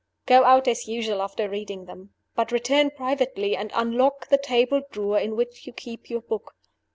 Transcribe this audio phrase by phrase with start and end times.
[0.25, 5.19] Go out as usual after reading them; but return privately, and unlock the table drawer
[5.19, 6.55] in which you keep your book.